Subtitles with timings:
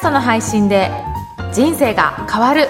[0.00, 0.90] ストの配信で
[1.52, 2.68] 人生が変わる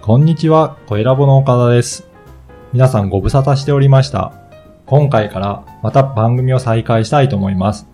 [0.00, 2.08] こんにちは、声ラボの岡田です。
[2.72, 4.32] 皆さんご無沙汰しておりました。
[4.86, 7.86] 今回からまた番組を再開したいと思います。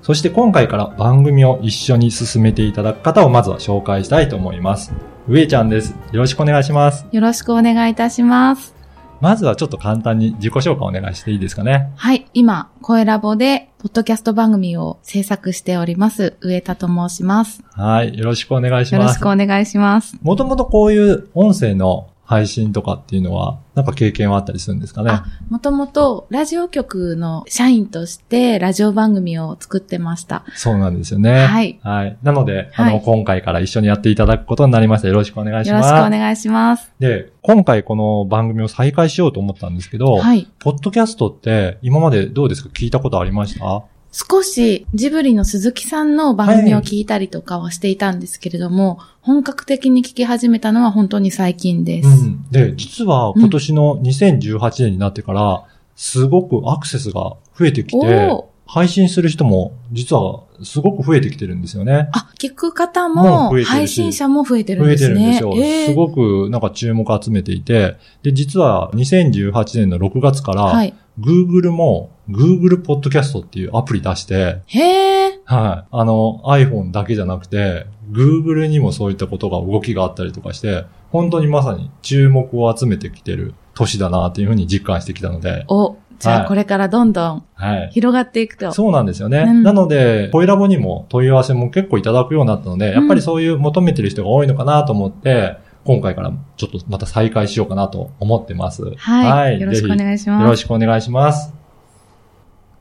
[0.00, 4.92] そして今回から番組を一緒に進めていただく方をまずは紹介したいと思います。
[5.26, 5.90] 上ちゃんです。
[6.12, 7.04] よろしくお願いします。
[7.10, 8.79] よろしくお願いいたします
[9.20, 11.90] まずはちょっと簡単に自己紹介お願いしていいですかね？
[11.96, 18.16] はい今声ラボでポッドキャスト番組を制作しております上田と申しますはい。
[18.18, 19.20] よろしくお願いしよろします。
[19.20, 25.10] くお願いしますもともとこういう音声の配信とかっていうのは、なんか経験はあったりするんですかね？
[25.10, 31.46] あもともとラジオ局の社員としてラジオ番組を作ってましたそうなんですよね。
[31.46, 31.80] はい。
[31.82, 32.16] はい。
[32.22, 35.08] なので、あの、はい今回から一緒にやっていただくことになりました。
[35.08, 35.88] よろしくお願いしよろます。
[35.88, 42.70] しくお願いしますで、今回この番組を再開しようと思ったんですけど、はいポッドキャストって今までどうですか？
[42.72, 43.82] 聞いたことありました？
[44.12, 52.08] 少しジブリの鈴木さんの番組を聞いたりとかはしていたんですけれども、本格的に聞き始めたのは本当に最近です。
[52.08, 52.50] うん。
[52.50, 62.08] で、実は今年の2018年になってから、すごくアクセスが増えてきておー、配信する人も実はすごく増えてきてるんですよね。
[62.12, 65.14] あ、聞く方も配信者も増えてるん増えですね。
[65.14, 65.54] てるんですよ。
[65.56, 70.94] えーすごくなんか注目集めていて、で、実は2018年の6月から、はい。
[71.18, 75.40] Google も Google Podcast っていうアプリ出して、へえ。
[75.46, 75.88] はい。
[75.90, 87.90] あの iPhone だけじゃなくて、Google にもそういったことが動きがあったりとかして、本当にまさに注目を集めてきてる年だなっていうふうに実感してきたので、お、じゃはいあこれからどんどんはい。
[87.92, 88.70] 広がっていくと。
[88.72, 89.38] そうなんですよね。
[89.48, 98.94] うんなので、声ラボにも問い合わせも結構いただくようになったので、やっぱりそういう求めてる人が多いのかなと思って、今回からちょっとまた再開しようかなと思ってます。
[98.96, 99.60] はい。
[99.60, 100.60] よろしくおぜ願いしひよろます。
[100.60, 101.54] しくお願いします。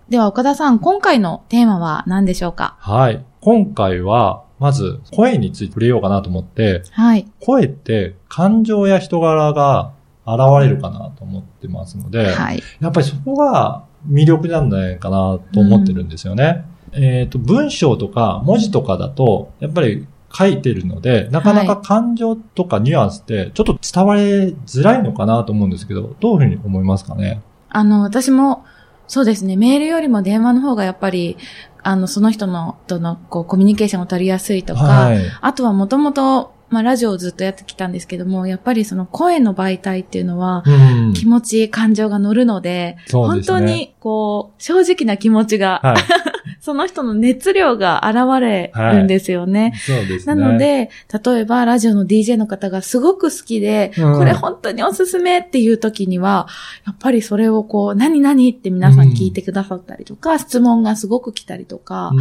[0.09, 2.75] では岡田さん、今回のテーマは何でしょうか？
[2.79, 3.23] はい。
[3.41, 7.25] 今回は、まず、声について触れようかなと思って、はい。
[7.39, 9.93] 声って感情や人柄が
[10.35, 12.63] 現れるかなと思ってますので、はい。
[12.79, 16.65] やっぱりそこが魅力なんじゃないかなと思ってるんですよね。
[16.93, 24.21] えっ、と、文章とか文字とかだと、やっぱり書いてるので、なかなか感情とかニュアンスってちょっと伝わり
[24.65, 27.41] づらいのかなと思うんですけど、どういうふうに思いますかね？
[27.69, 28.65] あの、私も、
[29.07, 31.37] そうですね、メールよりも電話の方がやっぱり、
[31.81, 35.19] あの、その人の、との、こう、コミュニケーションを取りやすいとか、はい。
[35.41, 41.13] あとはもともと、まあ、ラジオをずっとやってきたんですけども、やっぱりその声の媒体っていうのは、うん。
[41.13, 45.97] 気持ち、感情が乗るので、ですね当に、こう、正直な気持ちが、はい。
[46.61, 49.73] その人の熱量が現れるんですよね。
[49.85, 50.35] そうですね。
[50.35, 50.89] なの、で、
[51.25, 56.47] 例えばラジオの DJ の方がすごく好きで、うんこれ本当におすすめっていう時には、
[56.85, 62.11] やっぱりそれをこう、何々って皆さん聞いてくださったりとか、質問がすごく来たりとか、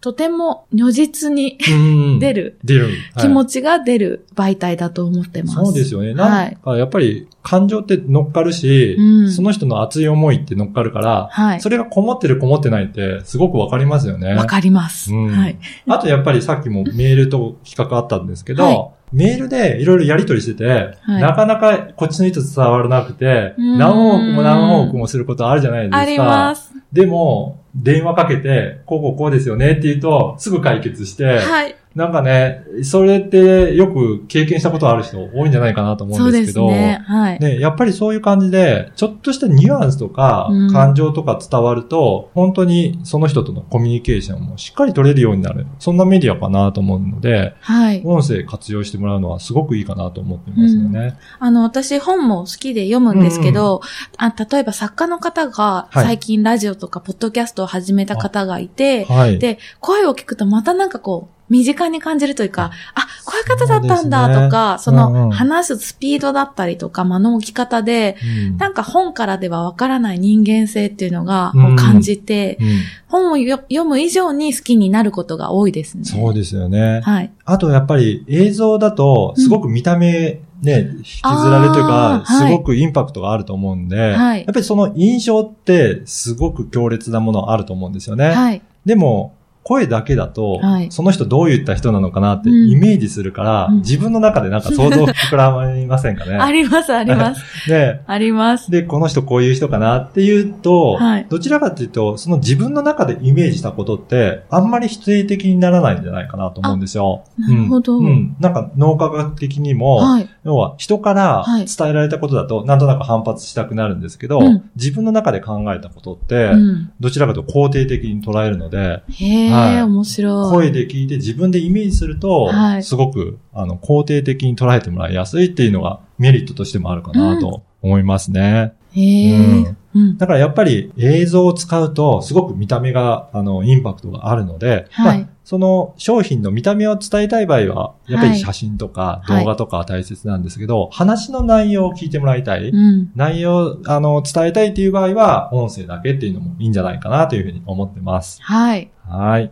[0.00, 2.18] とても如実にうん。
[2.18, 2.90] 出る、出る。
[3.18, 5.54] 気持ちちが出る媒体だと思ってます。
[5.54, 6.14] そうですよね。
[6.14, 6.16] はい。
[6.16, 14.34] なんか、やっぱり感情って乗っかるし、うんその人の熱い思いって乗っかるから、はいそれがこもってるこもってないってすごくわかりますよね。
[14.34, 15.12] わかります。
[15.12, 15.58] うんはい。
[15.88, 25.98] あとやっぱりさっきもメールと比較あったんですけど、はいメールでいろいろやり取りしてて、はいなかなかこっちの意図伝わらなくて、うん何往復も何往復もすることあるじゃないですか。
[25.98, 26.74] あります。
[26.92, 31.76] でも、電話かけて、こうこうこうですよねって言うと、すぐ解決して、はい。
[31.98, 37.02] なんかね、それってよく経験したことある人多いんじゃないかなと思そううんですですけど、ね。
[37.04, 37.40] はい。
[37.40, 45.66] ね、やっぱりそういう感じで、ちょっとしたニュアンスとかうん、感情とか伝わると、本当にその人とのコミュニケーションもしっかり取れるようになる。
[45.80, 48.00] そんなメディアかなと思うので、はい。
[48.04, 51.18] 音声活用してもらうのはすごくいいかなと思ってますよね。
[51.40, 53.80] あの、私本も好きで読むんですけど、
[54.16, 59.40] あ例えば作家の方がはい最近ラジオとかポッドキャストを始めた方がいて、はい。
[59.40, 72.66] で、声を聞くとまたなんかこう、身近に感じるというか、あ、こういう方だったんだとか、そうんうんの話すスピードだったりとか、間の置き方で、うんなんか本からではわからない人間性っていうのがう感じて、うん
[73.08, 76.04] 本をよ読む以上に好きになることが多いですね。
[76.04, 77.00] そうですよね。
[77.02, 77.30] はい。
[77.46, 88.30] あとやっぱり映像だと、すごく見た目ね、引きずられるというか、すごくインパクトがあると思うんで、はいやっぱりその印象ってすごく強烈なものあると思うんですよね。
[88.30, 88.62] はい。
[88.84, 89.34] でも、
[89.68, 96.36] 声だけだと、はいその人どういった人なのかなってうんイメージするから、うん自分の中でなんか想像 膨らみませんかね。
[96.36, 97.42] あります、あります。
[97.68, 98.70] で、あります。
[98.70, 107.24] で、この人こういう人かなっていうと、はいどちらかというと、その自分の中でイメージしたことって、あんまり否定的にならないんじゃないかなと思うんですよ。
[107.38, 108.06] なるほどうん。
[108.06, 110.28] うんなんか脳科学的にも、はい。
[110.48, 116.92] 要は人からはい伝えられたことだと、なんとなく反発したくなるんですけど、うん自分の中で考えたことって、うん。
[117.00, 120.50] どちらかと肯定的に捉えるので、へえ、はい面白い。
[120.50, 128.72] 声で聞いて自分でイメージすると、はいすごくあの肯定的に捉えてもらいやすいっていうのがメリットとしてもあるかなと思いますね。
[128.96, 130.18] うんうん。
[130.18, 142.68] だからやっぱり映像を使うとすごく見た目があのインパクトがあるので、はいまあその商品の見た目を伝えたい場合は、やっぱり写真とかはい動画とかは大切なんですけど、話の内容を聞いてもらいたい。
[142.68, 143.10] うん。
[143.16, 148.42] 内容、あの、伝えたいっていう場合は、音声だけっていうのもいいんじゃないかなというふうに思ってます。
[148.42, 148.90] はい。
[149.06, 149.50] はい。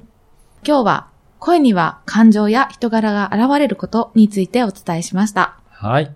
[0.66, 1.08] 今日は、
[1.38, 5.56] 声には感情や人柄が現れることについてお伝えしました。
[5.70, 6.14] はい。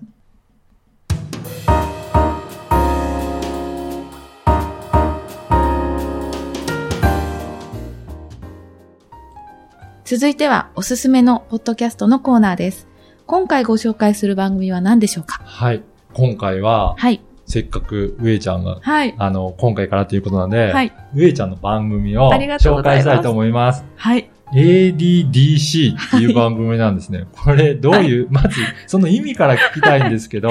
[10.11, 12.89] 続いては、おすすめのポッドキャストのコーナーです。
[13.29, 15.41] 今回ご紹介する番組は何でしょうか？
[15.45, 15.85] はい。
[16.15, 17.21] 今回は、はい。
[17.47, 19.15] せっかく上ちゃんが、はい。
[19.19, 20.93] あの、今回からということなので、はい。
[21.15, 23.85] 上ちゃんの番組をありがとうご紹ざいます介したいと思います。
[23.95, 24.29] はい。
[24.53, 27.27] ADDC っていう番組なんですね。
[27.45, 30.51] これ、どういう、まず、その意味から聞きたいんですけど、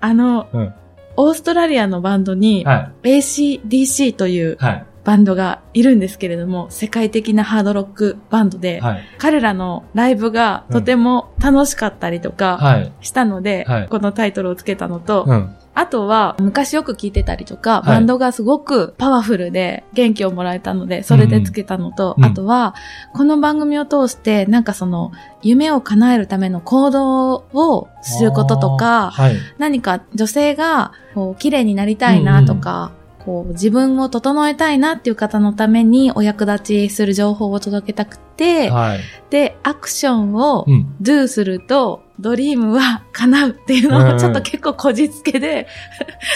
[0.00, 0.72] あの、うん
[1.18, 4.56] オーストラリアのバンドに、は ACDC というい。
[4.58, 4.86] はい。
[5.06, 9.04] バンドがいるんですけれども、世界的なハードロックバンドで、はい。
[9.18, 12.92] 彼らのライブがとても楽しかったりとかはい。
[13.00, 15.56] したので、はいこのタイトルをつけたのと、うん。
[15.74, 22.74] あとは昔よく聞いてたりとか、いバンドがすごくパワフルで元気をもらえたので、それでつけたのと、うんあとは、
[23.14, 29.36] この番組を通して、なんかその、夢を叶えるための行動をすることとあか、ーはい。
[29.58, 32.90] 何か女性が、こう、綺麗になりたいなとか、
[33.26, 39.00] こう、自分を整えたいなっていう方のためにお役立ちする情報を届けたくて、はい。
[39.30, 40.94] で、アクションをうん。
[41.02, 45.66] do すると、ドリームは叶うっていうのうんうんをちょっと結構こじつけで、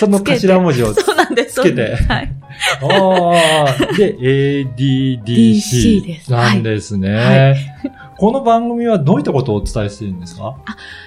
[0.01, 1.55] その頭文字をそうなんです。
[1.55, 2.33] つけてはい。
[2.83, 7.15] ああ、で、ADDC DC ですなんですね。
[7.15, 10.63] はいこの番組はどういったことをお伝えしているんですか、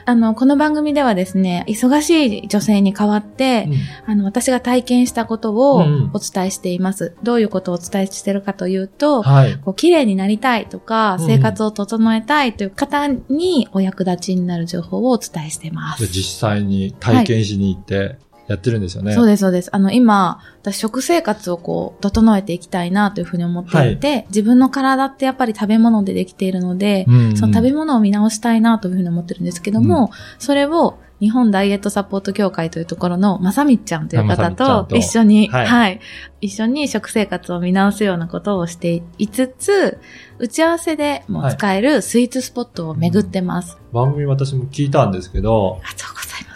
[0.06, 3.69] あの、この番組ではですね、忙しい女性に代わって、
[4.07, 7.15] あの、私が体験したことをうんうんお伝えしています。
[7.21, 9.57] どういうことをお伝えしているかというと、はい。
[9.57, 16.07] こう綺麗になりたいとか、うん生活を整えたいという方にお役立ちになる情報をお伝えしています。
[16.07, 18.18] 実際に体験しに行って
[18.48, 19.13] やってるんですよね。
[19.13, 19.69] そうです、そうです。
[19.74, 36.01] あの、今、私、食生活をこう、整えていきたいなというふうに思っていて、自分の体ってやっぱり食べ物でできているので、うんうんその食べ物を見直したいなというふうに思ってるんですけども、それを、日本ダイエットサポート協会というところのまさみっちゃんという方とと一緒に、ははい
[36.42, 40.00] い、一緒に食生活を見直すようなことをしていつつ、
[40.38, 43.78] 打ち合わせでも使えるスイーツスポットを巡ってます。
[43.94, 46.52] 番組私も聞いたんですけど、ありがとうございます。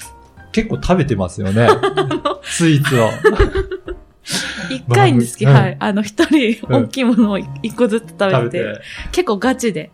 [0.57, 1.68] 結構食べてますよね。
[2.42, 3.09] スイーツを。
[4.71, 8.81] 一回につき、うんはい、あの、一人うん大きいものを一個ずつ食べて。
[9.12, 9.92] 結構ガチで、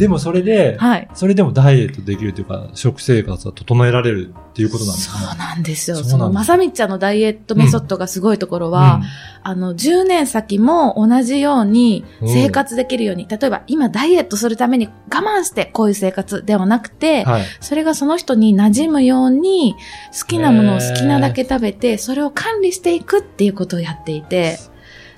[0.00, 1.08] でもそれで、はい。
[1.12, 5.26] それでもダイエットできるというか、食生活は整えられるっていうことなんですね。
[5.26, 5.96] そうなんですよ。
[5.98, 9.02] その、まさみっちゃんのダイエットメソッドがすごいところは、
[9.42, 17.42] あの、10年先も同じように生活できるように、例えば今ダイエットするために我慢してこういう生活ではなくて、はい。
[17.60, 19.74] それがその人に馴染むように、
[20.18, 24.58] 好きなものを好きなだけ食べて、それを管理していくっていうことをやっていて、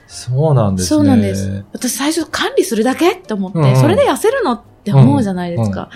[0.08, 0.88] そうなんですね。
[0.88, 1.64] そうなんです。
[1.72, 5.90] 私最初管理するだけって思って、うんうんそれで痩せるのって思うじゃないですか。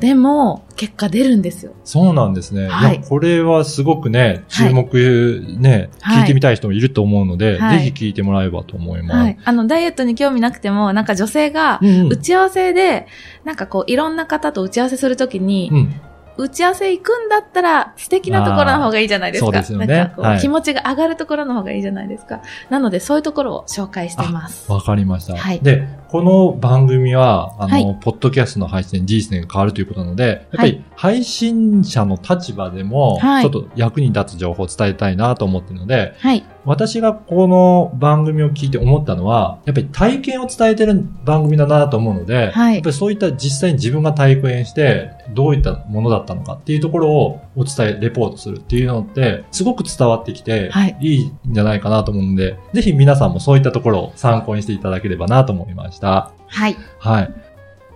[0.00, 1.74] でも、結果出るんですよ。
[1.84, 2.66] そうなんですね。
[2.66, 9.16] はいいやこれはすごくね、注はい目、ね、はい聞いてみたい人もいると思うので、はいぜひ聞いてもらえばと思います。
[9.16, 9.38] はい。
[9.44, 13.06] あの、ダイエットに興味なくても、なんか女性が、うんうん打ち合わせで、
[13.44, 15.94] なんかこう、いろんな方と打ち合わせするときに、うん。
[16.36, 19.46] 打ち合わせ行くんだったら素敵なところの方がいいじゃないですか。
[19.46, 22.40] そうですよねなんかこう、はい気持ちが上がるところの方がいいじゃないですか。
[22.70, 24.70] なので、そういうところを紹介してます。
[24.72, 25.36] わかりました。
[25.36, 27.98] はいで、この番組は、あの、はい。
[28.02, 30.84] ポッドキャストの配信で事実年が変わるということなので、やっぱりはい。
[30.94, 33.42] 配信者の立場でも、はい。
[33.42, 36.44] ちょっと役に立つ情報を伝えたいなと思っているので、はい。
[36.66, 42.74] 私がこの番組を聞いて思ったのは、やっぱり体験を伝えてる番組だなと思うので、はい。
[42.74, 50.96] やっぱりそういった実際に自分が体験して、どういったものだったのかっていうところをお伝え、レポートするっていうのって、すごく伝わってきて、はい。
[51.00, 56.01] いいんじゃないかなと思うので、ぜひ皆さんもそういったところを参考にしていただければなと思いました。
[56.02, 56.32] した。
[56.48, 56.76] はい。
[56.98, 57.34] はい。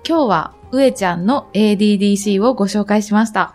[0.09, 3.55] 今日は、上ちゃんの ADDC をご紹介しました。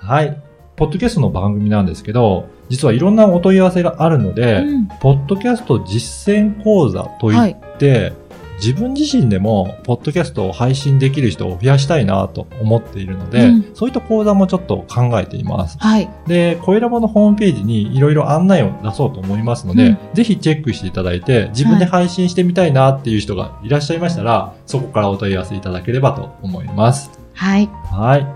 [0.00, 0.42] はい。
[0.76, 4.88] ポッドキャストの番組なんですけど、実はいろんなお問い合わせがあるので、うん。
[5.00, 8.12] ポッドキャスト実践講座といって、
[8.56, 15.78] 自分自身でも、ポッドキャストを配信できる人を増やしたいなと思っているので、うんそういった講座もちょっと考えています。
[15.78, 16.08] はい。
[16.26, 27.10] で、声ラボのホームページにいろいろ案内を出そうと思いますので、うんぜひチェックしていただいて、自分で配信してみたいなっていう人がいらっしゃいましたら、そこからお問い合わせいただければと思います。
[27.34, 27.68] はい。
[27.90, 28.26] はい。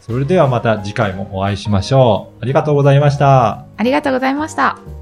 [0.00, 2.42] それではまた次回もお会いしましょう。
[2.42, 3.66] ありがとうございました。
[3.76, 5.01] ありがとうございました。